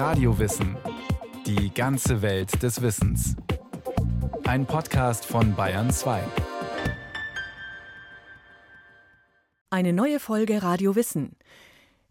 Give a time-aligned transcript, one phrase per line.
[0.00, 0.78] Radiowissen.
[1.44, 3.36] Die ganze Welt des Wissens.
[4.44, 6.22] Ein Podcast von Bayern 2.
[9.68, 11.36] Eine neue Folge Radio Wissen.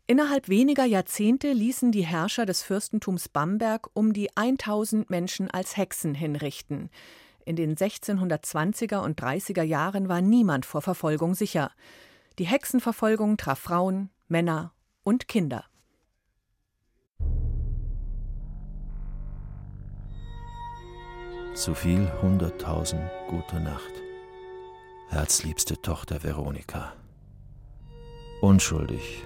[0.05, 6.13] Innerhalb weniger Jahrzehnte ließen die Herrscher des Fürstentums Bamberg um die 1000 Menschen als Hexen
[6.13, 6.91] hinrichten.
[7.43, 11.71] In den 1620er und 30er Jahren war niemand vor Verfolgung sicher.
[12.37, 15.65] Die Hexenverfolgung traf Frauen, Männer und Kinder.
[21.55, 23.91] Zu viel hunderttausend gute Nacht.
[25.09, 26.93] Herzliebste Tochter Veronika.
[28.41, 29.25] Unschuldig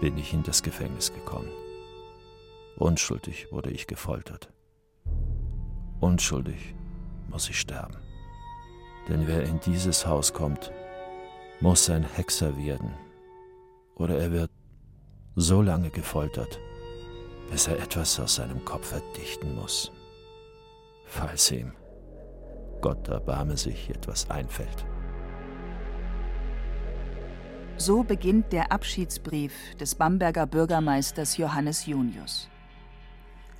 [0.00, 1.50] bin ich in das Gefängnis gekommen.
[2.76, 4.50] Unschuldig wurde ich gefoltert.
[6.00, 6.74] Unschuldig
[7.28, 7.98] muss ich sterben.
[9.08, 10.72] Denn wer in dieses Haus kommt,
[11.60, 12.94] muss ein Hexer werden.
[13.96, 14.50] Oder er wird
[15.36, 16.58] so lange gefoltert,
[17.50, 19.92] bis er etwas aus seinem Kopf verdichten muss.
[21.10, 21.72] Falls ihm,
[22.80, 24.86] Gott erbarme sich, etwas einfällt.
[27.76, 32.48] So beginnt der Abschiedsbrief des Bamberger Bürgermeisters Johannes Junius.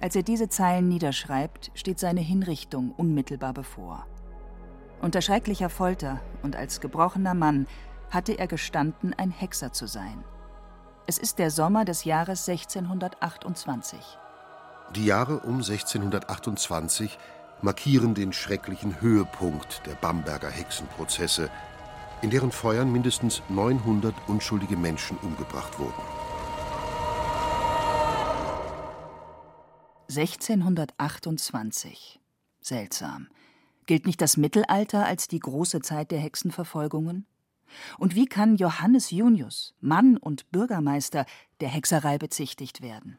[0.01, 4.07] Als er diese Zeilen niederschreibt, steht seine Hinrichtung unmittelbar bevor.
[5.03, 7.67] Unter schrecklicher Folter und als gebrochener Mann
[8.11, 10.23] hatte er gestanden, ein Hexer zu sein.
[11.09, 13.99] Es ist der Sommer des Jahres 1628.
[14.95, 17.19] Die Jahre um 1628
[17.63, 21.51] markieren den schrecklichen Höhepunkt der Bamberger Hexenprozesse,
[22.23, 26.03] in deren Feuern mindestens 900 unschuldige Menschen umgebracht wurden.
[30.09, 32.21] 1628.
[32.61, 33.29] Seltsam.
[33.87, 37.27] Gilt nicht das Mittelalter als die große Zeit der Hexenverfolgungen?
[37.99, 41.25] Und wie kann Johannes Junius, Mann und Bürgermeister,
[41.61, 43.19] der Hexerei bezichtigt werden?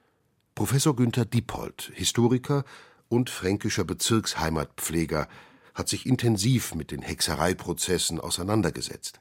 [0.53, 2.66] Professor Günther Diepold, Historiker
[3.12, 5.28] und fränkischer Bezirksheimatpfleger,
[5.73, 9.20] hat sich intensiv mit den Hexereiprozessen auseinandergesetzt.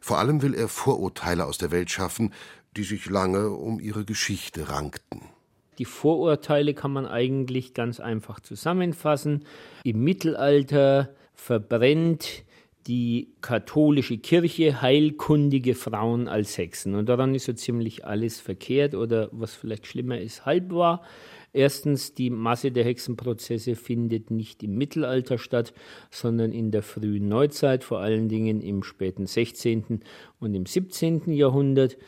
[0.00, 2.32] Vor allem will er Vorurteile aus der Welt schaffen,
[2.76, 5.22] die sich lange um ihre Geschichte rankten.
[5.78, 9.44] Die Vorurteile kann man eigentlich ganz einfach zusammenfassen.
[9.84, 12.44] Im Mittelalter verbrennt
[12.88, 16.94] die katholische Kirche heilkundige Frauen als Hexen.
[16.94, 21.02] Und daran ist so ziemlich alles verkehrt oder was vielleicht schlimmer ist, halb wahr.
[21.58, 25.74] Erstens, die Masse der Hexenprozesse findet nicht im Mittelalter statt,
[26.08, 30.04] sondern in der frühen Neuzeit, vor allen Dingen im späten 16.
[30.38, 31.32] und im 17.
[31.32, 31.98] Jahrhundert.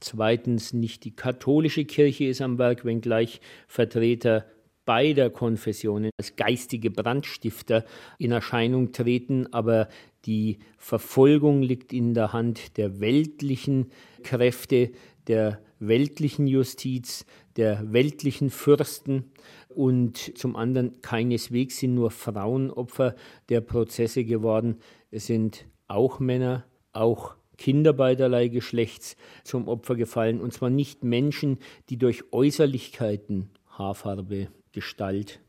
[0.00, 4.44] Zweitens, nicht die katholische Kirche ist am Werk, wenngleich Vertreter
[4.84, 7.84] beider Konfessionen als geistige Brandstifter
[8.18, 9.88] in Erscheinung treten, aber
[10.24, 13.92] die Verfolgung liegt in der Hand der weltlichen
[14.24, 14.90] Kräfte,
[15.28, 17.26] der weltlichen Justiz,
[17.56, 19.32] der weltlichen Fürsten
[19.68, 23.14] und zum anderen keineswegs sind nur Frauen Opfer
[23.48, 24.78] der Prozesse geworden.
[25.10, 31.58] Es sind auch Männer, auch Kinder beiderlei Geschlechts zum Opfer gefallen, und zwar nicht Menschen,
[31.88, 35.40] die durch Äußerlichkeiten, Haarfarbe, Gestalt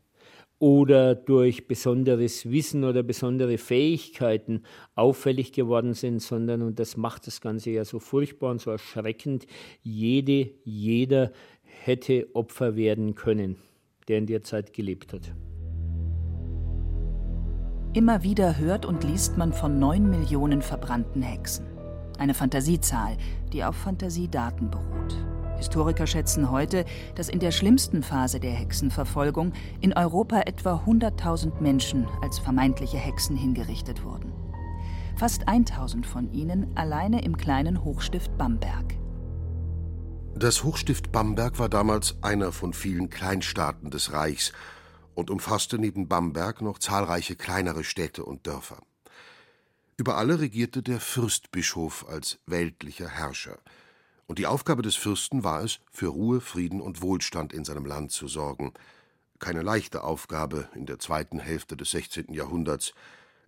[0.60, 4.64] oder durch besonderes Wissen oder besondere Fähigkeiten
[4.96, 9.46] auffällig geworden sind, sondern, und das macht das Ganze ja so furchtbar und so erschreckend,
[9.84, 11.32] jede, jeder
[11.62, 13.58] hätte Opfer werden können,
[14.08, 15.34] der in der Zeit gelebt hat.
[17.94, 21.66] Immer wieder hört und liest man von neun Millionen verbrannten Hexen.
[22.18, 23.18] Eine Fantasiezahl,
[23.54, 25.37] die auf Fantasiedaten beruht.
[25.58, 26.86] Historiker schätzen heute,
[27.16, 33.36] dass in der schlimmsten Phase der Hexenverfolgung in Europa etwa 100.000 Menschen als vermeintliche Hexen
[33.36, 34.32] hingerichtet wurden.
[35.16, 38.96] Fast 1000 von ihnen alleine im kleinen Hochstift Bamberg.
[40.36, 44.54] Das Hochstift Bamberg war damals einer von vielen Kleinstaaten des Reichs
[45.16, 48.78] und umfasste neben Bamberg noch zahlreiche kleinere Städte und Dörfer.
[49.98, 53.58] Über alle regierte der Fürstbischof als weltlicher Herrscher–
[54.28, 58.12] und die Aufgabe des Fürsten war es, für Ruhe, Frieden und Wohlstand in seinem Land
[58.12, 58.74] zu sorgen.
[59.40, 62.34] Keine leichte Aufgabe in der zweiten Hälfte des 16.
[62.34, 62.94] Jahrhunderts.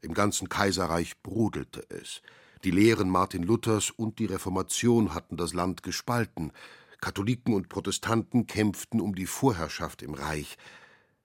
[0.01, 2.21] Im ganzen Kaiserreich brodelte es.
[2.63, 6.53] Die Lehren Martin Luthers und die Reformation hatten das Land gespalten.
[7.01, 10.57] Katholiken und Protestanten kämpften um die Vorherrschaft im Reich.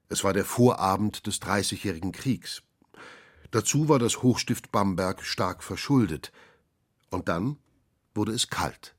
[0.08, 2.62] Es war der Vorabend des Dreißigjährigen Kriegs.
[3.52, 6.32] Dazu war das Hochstift Bamberg stark verschuldet.
[7.10, 7.58] Und dann
[8.14, 8.94] wurde es kalt.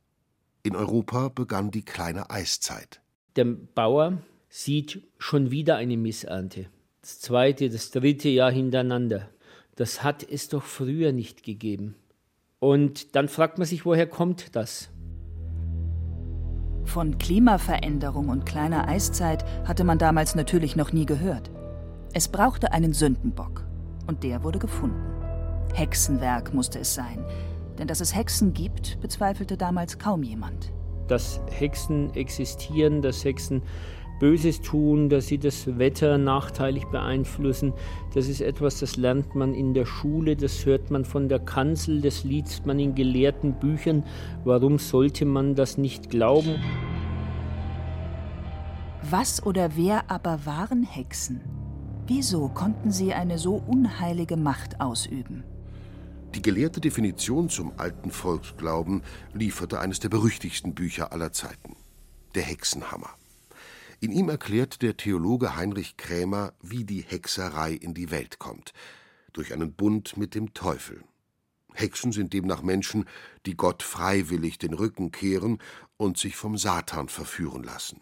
[0.65, 2.99] In Europa begann die kleine Eiszeit.
[3.35, 4.17] Der Bauer
[4.49, 6.65] sieht schon wieder eine Missernte.
[7.01, 9.29] Das zweite, das dritte Jahr hintereinander.
[9.75, 11.93] Das hat es doch früher nicht gegeben.
[12.57, 14.89] Und dann fragt man sich, woher kommt das?
[16.83, 21.51] Von Klimaveränderung und kleiner Eiszeit hatte man damals natürlich noch nie gehört.
[22.11, 23.67] Es brauchte einen Sündenbock.
[24.07, 25.13] Und der wurde gefunden.
[25.75, 27.23] Hexenwerk musste es sein.
[27.77, 30.71] Denn dass es Hexen gibt, bezweifelte damals kaum jemand.
[31.07, 33.61] Dass Hexen existieren, dass Hexen
[34.19, 37.73] Böses tun, dass sie das Wetter nachteilig beeinflussen.
[38.13, 42.01] Das ist etwas, das lernt man in der Schule, das hört man von der Kanzel,
[42.01, 44.03] das liest man in gelehrten Büchern.
[44.45, 46.55] Warum sollte man das nicht glauben?
[49.01, 51.41] Was oder wer aber waren Hexen?
[52.07, 55.43] Wieso konnten sie eine so unheilige Macht ausüben?
[56.35, 59.03] Die gelehrte Definition zum alten Volksglauben
[59.33, 61.77] lieferte eines der berüchtigsten Bücher aller Zeiten,
[62.35, 63.09] der Hexenhammer.
[64.01, 68.73] In ihm erklärt der Theologe Heinrich Krämer, wie die Hexerei in die Welt kommt,
[69.31, 71.05] durch einen Bund mit dem Teufel.
[71.73, 73.05] Hexen sind demnach Menschen,
[73.45, 75.59] die Gott freiwillig den Rücken kehren
[75.95, 78.01] und sich vom Satan verführen lassen.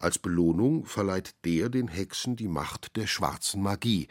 [0.00, 4.08] Als Belohnung verleiht der den Hexen die Macht der schwarzen Magie,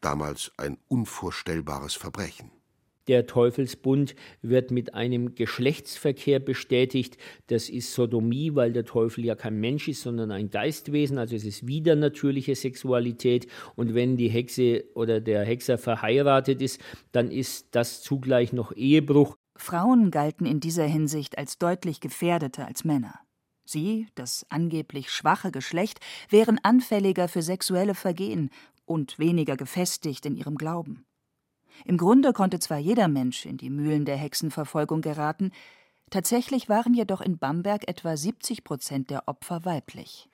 [0.00, 2.50] damals ein unvorstellbares Verbrechen.
[3.08, 7.16] Der Teufelsbund wird mit einem Geschlechtsverkehr bestätigt.
[7.48, 11.18] Das ist Sodomie, weil der Teufel ja kein Mensch ist, sondern ein Geistwesen.
[11.18, 13.46] Also es ist wieder natürliche Sexualität.
[13.74, 19.36] Und wenn die Hexe oder der Hexer verheiratet ist, dann ist das zugleich noch Ehebruch.
[19.56, 23.20] Frauen galten in dieser Hinsicht als deutlich gefährdeter als Männer.
[23.64, 28.50] Sie, das angeblich schwache Geschlecht, wären anfälliger für sexuelle Vergehen
[28.84, 31.06] und weniger gefestigt in ihrem Glauben.
[31.84, 35.52] Im Grunde konnte zwar jeder Mensch in die Mühlen der Hexenverfolgung geraten,
[36.10, 40.28] tatsächlich waren jedoch in Bamberg etwa 70 Prozent der Opfer weiblich.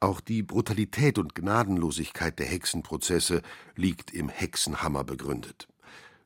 [0.00, 3.40] Auch die Brutalität und Gnadenlosigkeit der Hexenprozesse
[3.76, 5.68] liegt im Hexenhammer begründet.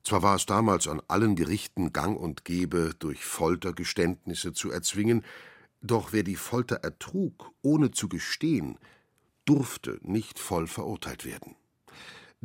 [0.03, 5.25] Zwar war es damals an allen Gerichten gang und gäbe, durch Folter Geständnisse zu erzwingen,
[5.83, 8.79] doch wer die Folter ertrug, ohne zu gestehen,
[9.45, 11.57] durfte nicht voll verurteilt werden.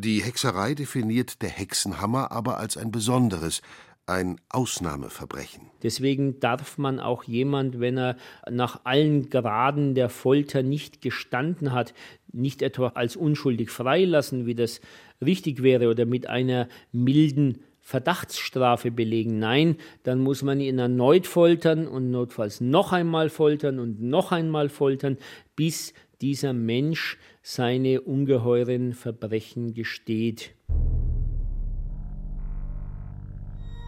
[0.03, 3.61] Die Hexerei definiert der Hexenhammer aber als ein besonderes,
[4.07, 5.69] ein Ausnahmeverbrechen.
[5.83, 8.17] Deswegen darf man auch jemand, wenn er
[8.49, 11.93] nach allen Graden der Folter nicht gestanden hat,
[12.33, 14.81] nicht etwa als unschuldig freilassen, wie das
[15.23, 19.37] richtig wäre, oder mit einer milden Verdachtsstrafe belegen.
[19.37, 24.69] Nein, dann muss man ihn erneut foltern und notfalls noch einmal foltern und noch einmal
[24.69, 25.19] foltern,
[25.55, 30.55] bis dieser Mensch seine ungeheuren Verbrechen gesteht.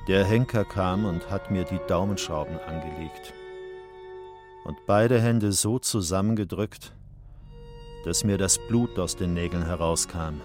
[0.08, 3.34] Der Henker kam und hat mir die Daumenschrauben angelegt
[4.66, 6.94] und beide Hände so zusammengedrückt,
[8.04, 10.42] dass mir das Blut aus den Nägeln herauskam,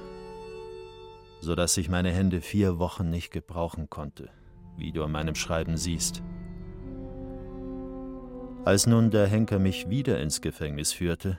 [1.40, 4.30] so dass ich meine Hände vier Wochen nicht gebrauchen konnte,
[4.76, 6.22] wie du an meinem Schreiben siehst.
[8.64, 11.38] Als nun der Henker mich wieder ins Gefängnis führte,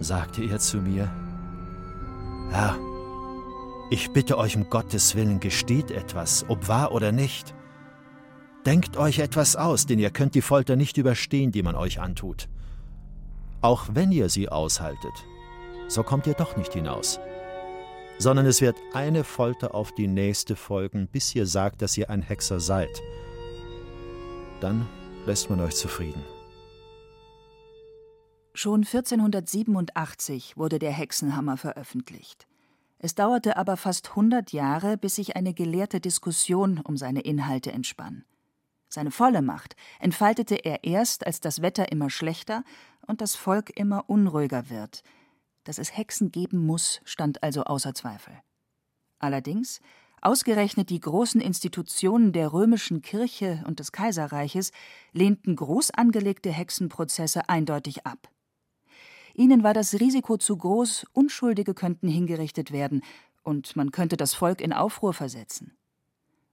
[0.00, 1.10] sagte er zu mir,
[2.50, 2.78] Herr,
[3.90, 7.54] ich bitte euch um Gottes Willen, gesteht etwas, ob wahr oder nicht.
[8.66, 12.48] Denkt euch etwas aus, denn ihr könnt die Folter nicht überstehen, die man euch antut.
[13.60, 15.12] Auch wenn ihr sie aushaltet,
[15.88, 17.18] so kommt ihr doch nicht hinaus,
[18.18, 22.22] sondern es wird eine Folter auf die nächste folgen, bis ihr sagt, dass ihr ein
[22.22, 23.02] Hexer seid.
[24.60, 24.86] Dann
[25.24, 26.22] lässt man euch zufrieden.
[28.60, 32.48] Schon 1487 wurde der Hexenhammer veröffentlicht.
[32.98, 38.24] Es dauerte aber fast 100 Jahre, bis sich eine gelehrte Diskussion um seine Inhalte entspann.
[38.88, 42.64] Seine volle Macht entfaltete er erst, als das Wetter immer schlechter
[43.06, 45.04] und das Volk immer unruhiger wird.
[45.62, 48.34] Dass es Hexen geben muss, stand also außer Zweifel.
[49.20, 49.80] Allerdings,
[50.20, 54.72] ausgerechnet die großen Institutionen der römischen Kirche und des Kaiserreiches
[55.12, 58.28] lehnten groß angelegte Hexenprozesse eindeutig ab.
[59.38, 63.02] Ihnen war das Risiko zu groß, Unschuldige könnten hingerichtet werden,
[63.44, 65.76] und man könnte das Volk in Aufruhr versetzen.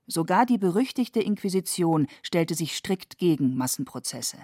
[0.06, 4.38] Sogar die berüchtigte Inquisition stellte sich strikt gegen Massenprozesse.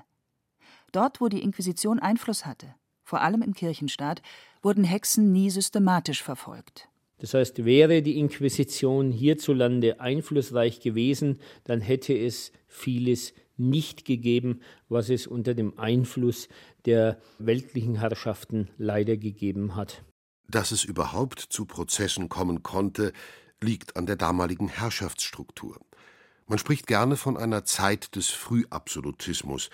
[0.90, 4.22] Dort, wo die Inquisition Einfluss hatte, vor allem im Kirchenstaat,
[4.60, 6.88] wurden Hexen nie systematisch verfolgt.
[7.18, 13.34] Das heißt, wäre die Inquisition hierzulande einflussreich gewesen, dann hätte es vieles
[13.70, 16.48] nicht gegeben, was es unter dem Einfluss
[16.84, 20.02] der weltlichen Herrschaften leider gegeben hat.
[20.48, 23.12] Dass es überhaupt zu Prozessen kommen konnte,
[23.60, 25.80] liegt an der damaligen Herrschaftsstruktur.
[26.46, 29.70] Man spricht gerne von einer Zeit des Frühabsolutismus.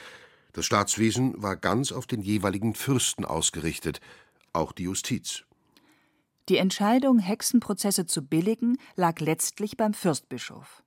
[0.53, 4.01] Das Staatswesen war ganz auf den jeweiligen Fürsten ausgerichtet,
[4.53, 5.45] auch die Justiz.
[6.49, 10.83] Die Entscheidung, Hexenprozesse zu billigen, lag letztlich beim Fürstbischof.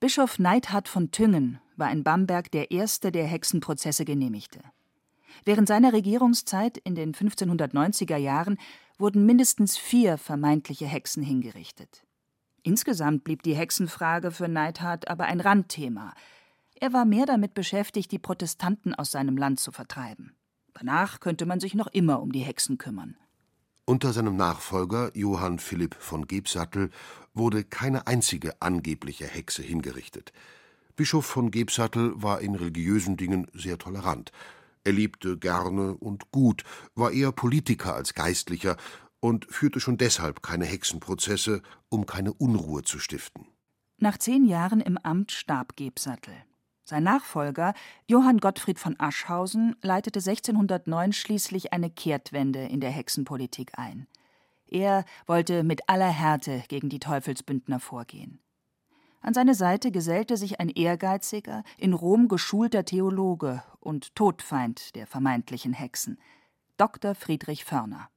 [0.00, 4.60] Bischof Neidhard von Thüngen war in Bamberg der erste, der Hexenprozesse genehmigte.
[5.44, 8.58] Während seiner Regierungszeit in den 1590er Jahren
[8.98, 12.04] wurden mindestens vier vermeintliche Hexen hingerichtet.
[12.62, 16.12] Insgesamt blieb die Hexenfrage für Neidhardt aber ein Randthema.
[16.80, 20.34] Er war mehr damit beschäftigt, die Protestanten aus seinem Land zu vertreiben.
[20.74, 23.16] Danach könnte man sich noch immer um die Hexen kümmern.
[23.84, 26.90] Unter seinem Nachfolger Johann Philipp von Gebsattel
[27.32, 30.32] wurde keine einzige angebliche Hexe hingerichtet.
[30.98, 34.32] Bischof von Gebsattel war in religiösen Dingen sehr tolerant.
[34.82, 36.64] Er liebte gerne und gut,
[36.96, 38.76] war eher Politiker als Geistlicher
[39.20, 43.46] und führte schon deshalb keine Hexenprozesse, um keine Unruhe zu stiften.
[43.98, 46.34] Nach zehn Jahren im Amt starb Gebsattel.
[46.84, 47.74] Sein Nachfolger,
[48.08, 54.08] Johann Gottfried von Aschhausen, leitete 1609 schließlich eine Kehrtwende in der Hexenpolitik ein.
[54.66, 58.40] Er wollte mit aller Härte gegen die Teufelsbündner vorgehen.
[59.20, 65.72] An seine Seite gesellte sich ein ehrgeiziger, in Rom geschulter Theologe und Todfeind der vermeintlichen
[65.72, 66.18] Hexen,
[66.76, 67.14] Dr.
[67.14, 68.08] Friedrich Förner.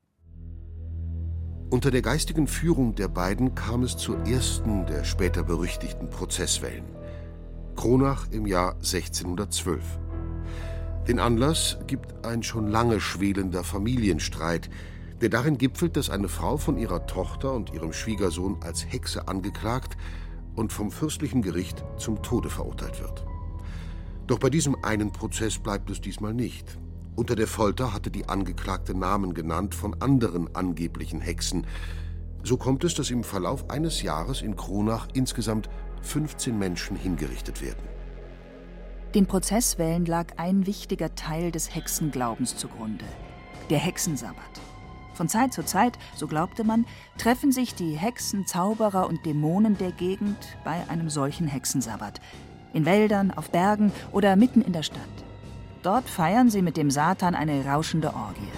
[1.72, 6.86] Unter der geistigen Führung der beiden kam es zur ersten der später berüchtigten Prozesswellen.
[7.76, 9.82] Kronach im Jahr 1612.
[11.08, 14.70] Den Anlass gibt ein schon lange schwelender Familienstreit,
[15.22, 19.98] der darin gipfelt, dass eine Frau von ihrer Tochter und ihrem Schwiegersohn als Hexe angeklagt
[20.56, 23.26] und vom fürstlichen Gericht zum Tode verurteilt wird.
[24.28, 26.78] Doch bei diesem einen Prozess bleibt es diesmal nicht.
[27.16, 31.68] Unter der Folter hatte die Angeklagte Namen genannt von anderen angeblichen Hexen.
[32.44, 35.70] So kommt es, dass im Verlauf eines Jahres in Kronach insgesamt
[36.02, 37.84] 15 Menschen hingerichtet werden.
[39.14, 43.06] Den Prozesswellen lag ein wichtiger Teil des Hexenglaubens zugrunde:
[43.70, 44.62] der Hexensabbat.
[45.14, 46.86] Von Zeit zu Zeit, so glaubte man,
[47.18, 52.22] treffen sich die Hexen, Zauberer und Dämonen der Gegend bei einem solchen Hexensabbat.
[52.74, 55.02] In Wäldern, auf Bergen oder mitten in der Stadt.
[55.84, 58.52] Dort feiern sie mit dem Satan eine rauschende Orgie.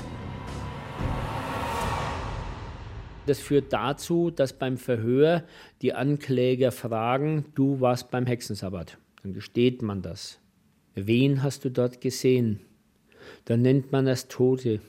[3.25, 5.43] Das führt dazu, dass beim Verhör
[5.81, 8.97] die Ankläger fragen, du warst beim Hexensabbat.
[9.21, 10.39] Dann gesteht man das.
[10.95, 12.59] Wen hast du dort gesehen?
[13.45, 14.81] Dann nennt man das Tote.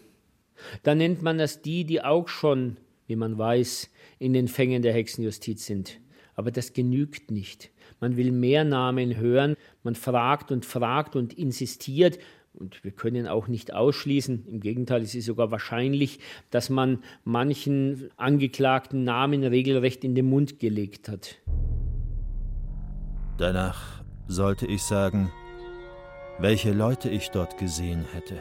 [0.83, 4.93] Dann nennt man das die, die auch schon, wie man weiß, in den Fängen der
[4.93, 6.01] Hexenjustiz sind.
[6.35, 7.71] Aber das genügt nicht.
[8.01, 12.19] Man will mehr Namen hören, man fragt und fragt und insistiert
[12.55, 16.21] und wir können auch nicht ausschließen, im Gegenteil, es ist sogar wahrscheinlich,
[16.51, 21.37] dass man manchen Angeklagten Namen regelrecht in den Mund gelegt hat.
[23.39, 25.33] Danach sollte ich sagen,
[26.39, 28.41] welche Leute ich dort gesehen hätte.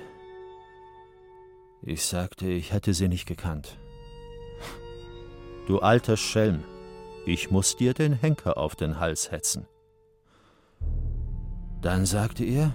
[1.85, 3.77] Ich sagte, ich hätte sie nicht gekannt.
[5.67, 6.63] Du alter Schelm,
[7.25, 9.67] ich muss dir den Henker auf den Hals hetzen.
[11.81, 12.73] Dann sagte er,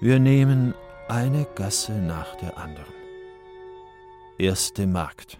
[0.00, 0.74] wir nehmen
[1.08, 2.94] eine Gasse nach der anderen.
[4.38, 5.38] Erste Markt.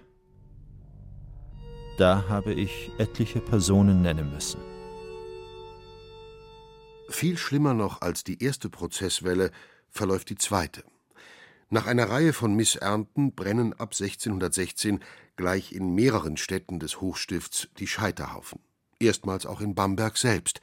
[1.97, 4.61] Da habe ich etliche Personen nennen müssen.
[7.09, 9.53] Viel schlimmer noch als die erste Prozesswelle
[9.91, 10.83] verläuft die zweite.
[11.75, 15.01] Nach einer Reihe von Missernten brennen ab 1616
[15.35, 18.61] gleich in mehreren Städten des Hochstifts die Scheiterhaufen.
[19.01, 20.61] Erstmals auch in Bamberg selbst,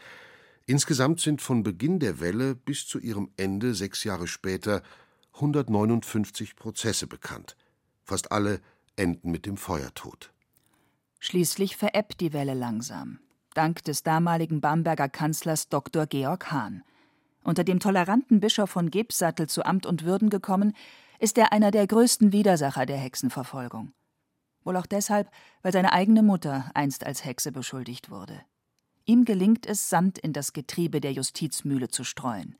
[0.67, 4.83] Insgesamt sind von Beginn der Welle bis zu ihrem Ende sechs Jahre später
[5.33, 7.57] 159 Prozesse bekannt.
[8.05, 8.61] Fast alle
[8.95, 10.31] enden mit dem Feuertod.
[11.19, 13.19] Schließlich verebbt die Welle langsam,
[13.53, 16.07] dank des damaligen Bamberger Kanzlers Dr.
[16.07, 16.83] Georg Hahn.
[17.43, 20.73] Unter dem toleranten Bischof von Gebsattel zu Amt und Würden gekommen,
[21.19, 23.93] ist er einer der größten Widersacher der Hexenverfolgung.
[24.63, 25.29] Wohl auch deshalb,
[25.63, 28.41] weil seine eigene Mutter einst als Hexe beschuldigt wurde.
[29.05, 32.55] Ihm gelingt es, Sand in das Getriebe der Justizmühle zu streuen.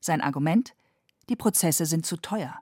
[0.00, 0.74] Sein Argument?
[1.28, 2.58] Die Prozesse sind zu teuer.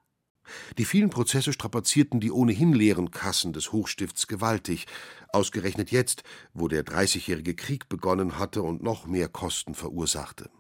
[0.79, 4.87] Die vielen Prozesse strapazierten die ohnehin leeren Kassen des Hochstifts gewaltig,
[5.29, 10.51] ausgerechnet jetzt, wo der Dreißigjährige Krieg begonnen hatte und noch mehr Kosten verursachte.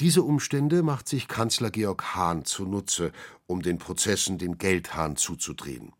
[0.00, 3.12] Diese Umstände macht sich Kanzler Georg Hahn zunutze,
[3.46, 5.92] um den Prozessen den Geldhahn zuzudrehen.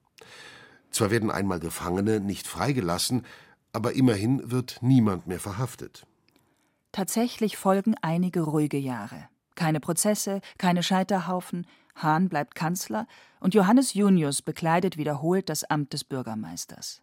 [0.90, 3.26] Zwar werden einmal Gefangene nicht freigelassen,
[3.75, 6.07] aber immerhin wird niemand mehr verhaftet.
[6.92, 9.28] Tatsächlich folgen einige ruhige Jahre.
[9.54, 13.07] Keine Prozesse, keine Scheiterhaufen, Hahn bleibt Kanzler
[13.38, 17.02] und Johannes Junius bekleidet wiederholt das Amt des Bürgermeisters.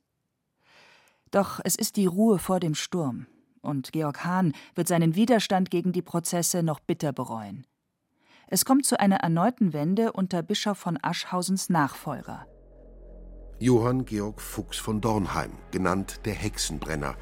[1.29, 3.27] Doch es ist die Ruhe vor dem Sturm,
[3.61, 7.65] und Georg Hahn wird seinen Widerstand gegen die Prozesse noch bitter bereuen.
[8.47, 12.47] Es kommt zu einer erneuten Wende unter Bischof von Aschhausens Nachfolger.
[13.59, 17.15] Johann Georg Fuchs von Dornheim, genannt der Hexenbrenner.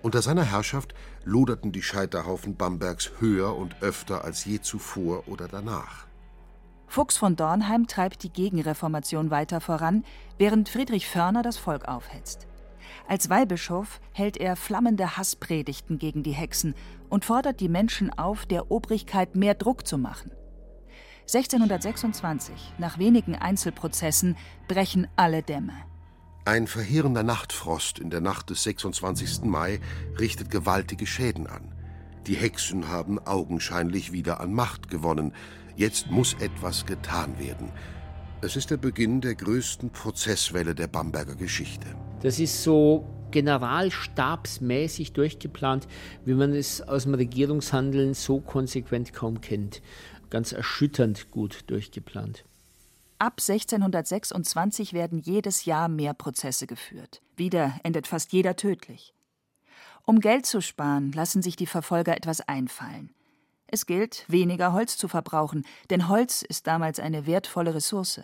[0.00, 6.06] Unter seiner Herrschaft loderten die Scheiterhaufen Bambergs höher und öfter als je zuvor oder danach.
[6.86, 10.04] Fuchs von Dornheim treibt die Gegenreformation weiter voran,
[10.38, 12.46] während Friedrich Förner das Volk aufhetzt.
[13.08, 16.74] Als Weihbischof hält er flammende Hasspredigten gegen die Hexen
[17.08, 20.30] und fordert die Menschen auf, der Obrigkeit mehr Druck zu machen.
[21.22, 24.36] 1626, nach wenigen Einzelprozessen,
[24.68, 25.74] brechen alle Dämme.
[26.44, 29.44] Ein verheerender Nachtfrost in der Nacht des 26.
[29.44, 29.80] Mai
[30.18, 31.72] richtet gewaltige Schäden an.
[32.26, 35.32] Die Hexen haben augenscheinlich wieder an Macht gewonnen.
[35.76, 37.70] Jetzt muss etwas getan werden.
[38.40, 41.86] Es ist der Beginn der größten Prozesswelle der Bamberger Geschichte.
[42.22, 45.88] Das ist so generalstabsmäßig durchgeplant,
[46.24, 49.82] wie man es aus dem Regierungshandeln so konsequent kaum kennt.
[50.30, 52.44] Ganz erschütternd gut durchgeplant.
[53.18, 57.22] Ab 1626 werden jedes Jahr mehr Prozesse geführt.
[57.36, 59.14] Wieder endet fast jeder tödlich.
[60.04, 63.10] Um Geld zu sparen, lassen sich die Verfolger etwas einfallen.
[63.66, 68.20] Es gilt, weniger Holz zu verbrauchen, denn Holz ist damals eine wertvolle Ressource.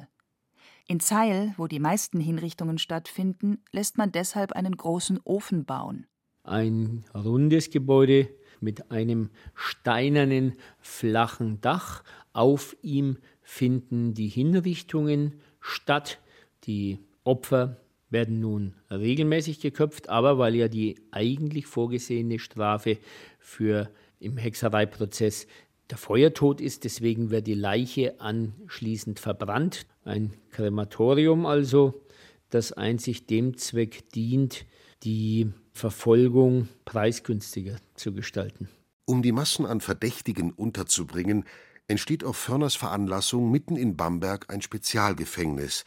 [0.90, 6.06] In Zeil, wo die meisten Hinrichtungen stattfinden, lässt man deshalb einen großen Ofen bauen.
[6.44, 8.30] Ein rundes Gebäude
[8.60, 12.02] mit einem steinernen, flachen Dach.
[12.32, 16.20] Auf ihm finden die Hinrichtungen statt.
[16.64, 17.76] Die Opfer
[18.08, 22.96] werden nun regelmäßig geköpft, aber weil ja die eigentlich vorgesehene Strafe
[23.38, 23.90] für
[24.20, 25.46] im Hexereiprozess
[25.90, 29.86] der Feuertod ist, deswegen wird die Leiche anschließend verbrannt.
[30.08, 32.00] Ein Krematorium also,
[32.48, 34.64] das einzig dem Zweck dient,
[35.02, 38.70] die Verfolgung preisgünstiger zu gestalten.
[39.04, 41.44] Um die Massen an Verdächtigen unterzubringen,
[41.88, 45.84] entsteht auf Förners Veranlassung mitten in Bamberg ein Spezialgefängnis,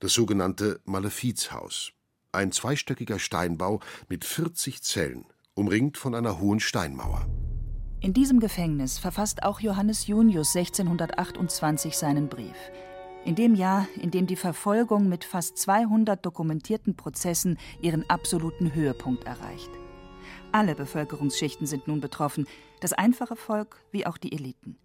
[0.00, 1.92] das sogenannte Malefizhaus.
[2.30, 5.24] Ein zweistöckiger Steinbau mit 40 Zellen,
[5.54, 7.26] umringt von einer hohen Steinmauer.
[8.00, 12.56] In diesem Gefängnis verfasst auch Johannes Junius 1628 seinen Brief.
[13.24, 19.24] In dem Jahr, in dem die Verfolgung mit fast 200 dokumentierten Prozessen ihren absoluten Höhepunkt
[19.24, 19.70] erreicht.
[20.50, 22.46] Alle Bevölkerungsschichten sind nun betroffen,
[22.80, 24.76] das einfache Volk wie auch die Eliten.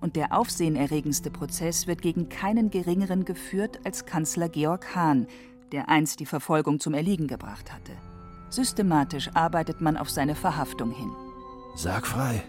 [0.00, 5.26] Und der aufsehenerregendste Prozess wird gegen keinen geringeren geführt als Kanzler Georg Hahn,
[5.70, 7.92] der einst die Verfolgung zum Erliegen gebracht hatte.
[8.48, 11.10] Systematisch arbeitet man auf seine Verhaftung hin.
[11.76, 12.42] Sag frei.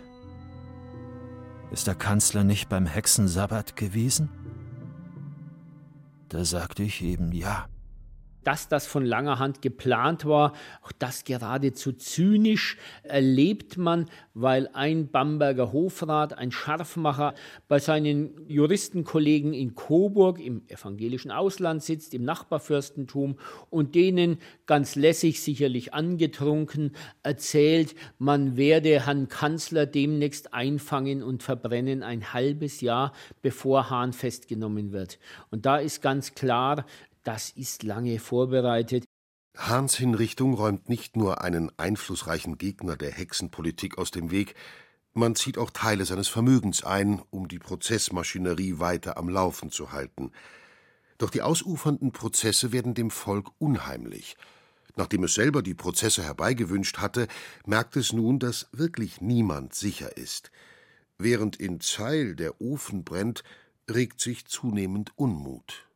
[1.71, 4.29] Ist der Kanzler nicht beim Hexensabbat gewesen?
[6.29, 7.67] Da sagte ich eben ja
[8.45, 15.09] dass das von langer Hand geplant war, auch das geradezu zynisch erlebt man, weil ein
[15.09, 17.33] Bamberger Hofrat, ein Scharfmacher,
[17.67, 23.37] bei seinen Juristenkollegen in Coburg im evangelischen Ausland sitzt, im Nachbarfürstentum,
[23.69, 26.91] und denen ganz lässig, sicherlich angetrunken,
[27.23, 34.91] erzählt, man werde Herrn Kanzler demnächst einfangen und verbrennen ein halbes Jahr, bevor Hahn festgenommen
[34.91, 35.17] wird.
[35.49, 36.85] Und da ist ganz klar,
[37.25, 39.05] das ist lange vorbereitet.
[39.57, 44.55] Hahns Hinrichtung räumt nicht nur einen einflussreichen Gegner der Hexenpolitik aus dem Weg,
[45.17, 50.33] man zieht auch Teile seines Vermögens ein, um die Prozessmaschinerie weiter am Laufen zu halten.
[51.17, 54.35] Doch die ausufernden Prozesse werden dem Volk unheimlich.
[54.97, 57.29] Nachdem es selber die Prozesse herbeigewünscht hatte,
[57.65, 60.51] merkt es nun, dass wirklich niemand sicher ist.
[61.17, 63.45] Während in Zeil der Ofen brennt,
[63.89, 65.87] regt sich zunehmend Unmut.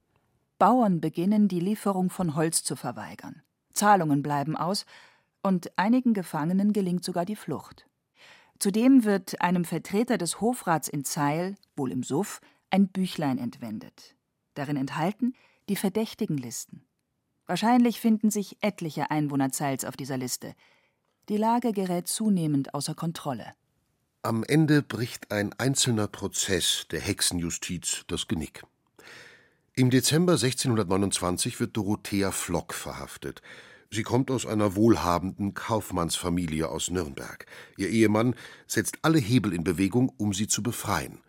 [0.59, 3.41] Bauern beginnen, die Lieferung von Holz zu verweigern.
[3.73, 4.85] Zahlungen bleiben aus
[5.41, 7.87] und einigen Gefangenen gelingt sogar die Flucht.
[8.59, 14.15] Zudem wird einem Vertreter des Hofrats in Zeil, wohl im Suff, ein Büchlein entwendet.
[14.53, 15.33] Darin enthalten
[15.69, 16.83] die Verdächtigenlisten.
[17.45, 20.53] Wahrscheinlich finden sich etliche Einwohner Zeils auf dieser Liste.
[21.29, 23.53] Die Lage gerät zunehmend außer Kontrolle.
[24.23, 28.63] Am Ende bricht ein einzelner Prozess der Hexenjustiz das Genick.
[29.75, 33.41] Im Dezember 1629 wird Dorothea Flock verhaftet.
[33.91, 37.45] Sie kommt aus einer wohlhabenden Kaufmannsfamilie aus Nürnberg.
[37.77, 38.35] Ihr Ehemann
[38.67, 41.19] setzt alle Hebel in Bewegung, um sie zu befreien.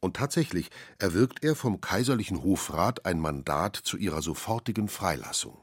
[0.00, 5.58] Und tatsächlich erwirkt er vom kaiserlichen Hofrat ein Mandat zu ihrer sofortigen Freilassung.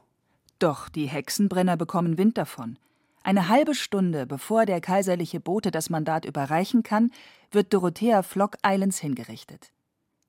[0.58, 2.78] Doch die Hexenbrenner bekommen Wind davon.
[3.22, 7.10] Eine halbe Stunde bevor der kaiserliche Bote das Mandat überreichen kann,
[7.50, 9.72] wird Dorothea Flock eilends hingerichtet.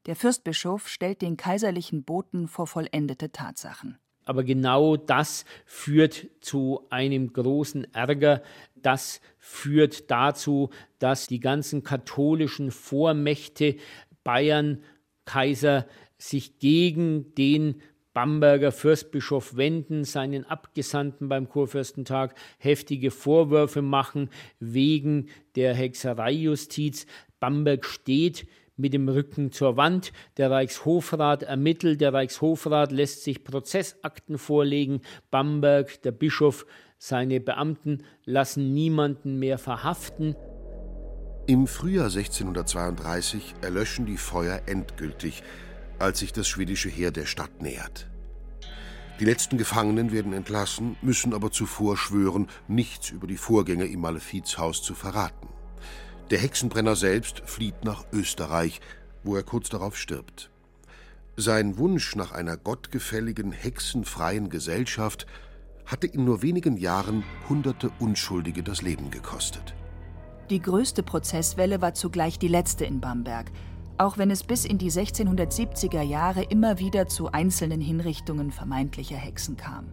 [0.08, 3.98] Der Fürstbischof stellt den kaiserlichen Boten vor vollendete Tatsachen.
[4.24, 8.42] Aber genau das führt zu einem großen Ärger.
[8.76, 13.76] Das führt dazu, dass die ganzen katholischen Vormächte
[14.24, 14.84] Bayern,
[15.26, 17.82] Kaiser sich gegen den
[18.14, 27.06] Bamberger Fürstbischof Wenden seinen Abgesandten beim Kurfürstentag heftige Vorwürfe machen wegen der Hexereijustiz.
[27.40, 30.14] Bamberg steht mit dem Rücken zur Wand.
[30.38, 35.02] Der Reichshofrat ermittelt, der Reichshofrat lässt sich Prozessakten vorlegen.
[35.30, 36.66] Bamberg, der Bischof,
[36.98, 40.36] seine Beamten lassen niemanden mehr verhaften.
[41.46, 45.44] Im Frühjahr 1632 erlöschen die Feuer endgültig
[46.00, 48.08] als sich das schwedische Heer der Stadt nähert.
[49.20, 54.84] Die letzten Gefangenen werden entlassen, müssen aber zuvor schwören, nichts über die Vorgänge im Malefizhaus
[54.84, 55.48] zu verraten.
[56.30, 58.82] Der Hexenbrenner selbst flieht nach Österreich,
[59.24, 60.50] wo er kurz darauf stirbt.
[61.36, 65.28] Sein Wunsch nach einer gottgefälligen, hexenfreien Gesellschaft
[65.86, 69.74] hatte in nur wenigen Jahren hunderte Unschuldige das Leben gekostet.
[70.50, 73.52] Die größte Prozesswelle war zugleich die letzte in Bamberg–
[73.98, 79.58] auch wenn es bis in die 1670er Jahre immer wieder zu einzelnen Hinrichtungen vermeintlicher Hexen
[79.58, 79.88] kam.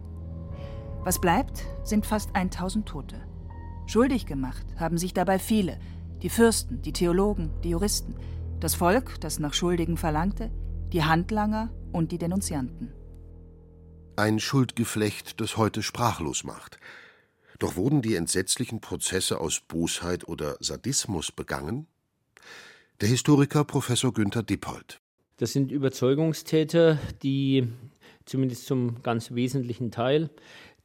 [1.03, 3.15] Was bleibt, sind fast 1000 Tote.
[3.87, 5.77] Schuldig gemacht haben sich dabei viele,
[6.25, 8.15] die Fürsten, die Theologen, die Juristen,
[8.59, 10.49] das Volk, das nach Schuldigen verlangte,
[10.91, 12.91] die Handlanger und die Denunzianten.
[14.15, 16.79] Ein Schuldgeflecht, das heute sprachlos macht.
[17.59, 21.85] Doch wurden die entsetzlichen Prozesse aus Bosheit oder Sadismus begangen?
[23.01, 24.99] Der Historiker Professor Günther Dippold.
[25.37, 27.67] Das sind Überzeugungstäter, die
[28.25, 30.31] zumindest zum ganz wesentlichen Teil,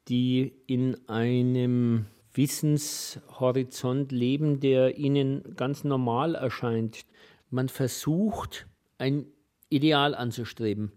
[0.06, 7.04] die in einem Wissenshorizont leben, der ihnen ganz normal erscheint.
[7.50, 8.66] Man versucht,
[8.98, 9.26] ein
[9.68, 10.92] Ideal anzustreben.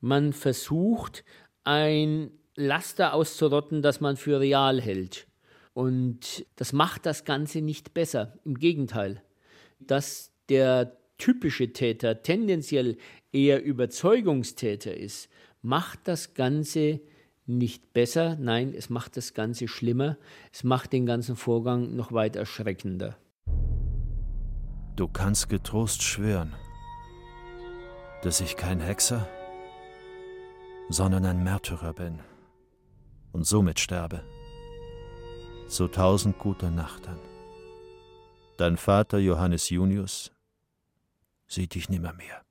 [0.00, 1.24] Man versucht,
[1.64, 5.26] ein Laster auszurotten, das man für real hält.
[5.74, 8.38] Und das macht das Ganze nicht besser.
[8.44, 9.22] Im Gegenteil.
[9.78, 12.96] Das der typische Täter tendenziell
[13.32, 15.28] eher Überzeugungstäter ist,
[15.62, 17.00] macht das Ganze
[17.46, 20.16] nicht besser, nein, es macht das Ganze schlimmer,
[20.52, 23.16] es macht den ganzen Vorgang noch weit erschreckender.
[24.96, 26.54] Du kannst getrost schwören,
[28.22, 29.28] dass ich kein Hexer,
[30.88, 32.20] sondern ein Märtyrer bin
[33.32, 34.22] und somit sterbe.
[35.68, 37.18] So tausend gute Nacht dann.
[38.56, 40.32] Dein Vater Johannes Junius,
[41.46, 42.45] sieht dich nimmermehr.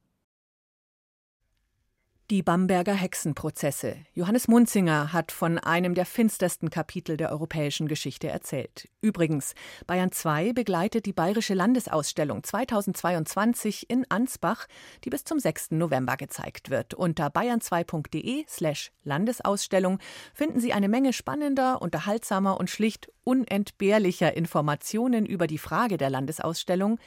[2.32, 3.98] Die Bamberger Hexenprozesse.
[4.16, 8.90] Johannes Munzinger hat von einem der finstersten Kapitel der europäischen Geschichte erzählt.
[9.00, 9.54] Übrigens,
[9.86, 14.66] Bayern 2 begleitet die Bayerische Landesausstellung 2022 in Ansbach,
[15.04, 15.74] die bis zum 6.
[15.74, 16.96] November gezeigt wird.
[16.96, 20.00] Unter bayern2.de slash Landesausstellung
[20.34, 26.98] finden Sie eine Menge spannender, unterhaltsamer und schlicht unentbehrlicher Informationen über die Frage der Landesausstellung,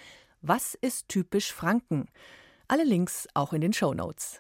[0.43, 2.07] was ist typisch Franken?
[2.69, 4.37] Alle Links auch in den Show Notes.